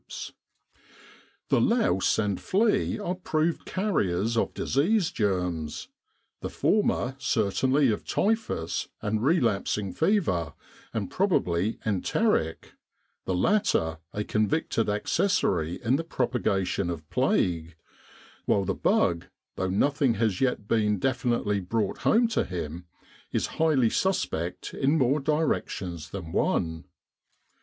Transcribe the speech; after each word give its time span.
168 1.49 1.61
Camp 1.61 1.61
Sanitation 1.61 1.69
The 1.69 1.75
louse 1.75 2.17
and 2.17 2.41
flea 2.41 2.97
are 2.97 3.13
proved 3.13 3.65
carriers 3.67 4.35
of 4.35 4.53
disease 4.55 5.11
germs; 5.11 5.89
the 6.41 6.49
former 6.49 7.15
certainly 7.19 7.91
of 7.91 8.03
typhus 8.03 8.87
and 9.03 9.21
relapsing 9.23 9.93
fever 9.93 10.55
and 10.91 11.11
probably 11.11 11.77
enteric, 11.85 12.73
the 13.25 13.35
latter 13.35 13.99
a 14.11 14.23
convicted 14.23 14.89
accessory 14.89 15.79
in 15.83 15.97
the 15.97 16.03
propagation 16.03 16.89
of 16.89 17.07
plague; 17.11 17.75
while 18.45 18.65
the 18.65 18.73
bug 18.73 19.25
though 19.55 19.69
nothing 19.69 20.15
has 20.15 20.41
yet 20.41 20.67
been 20.67 20.97
definitely 20.97 21.59
brought 21.59 21.99
home 21.99 22.27
to 22.29 22.43
him 22.43 22.87
is 23.31 23.45
highly 23.61 23.91
suspect 23.91 24.73
in 24.73 24.97
more 24.97 25.19
directions 25.19 26.09
than 26.09 26.31
one. 26.31 26.85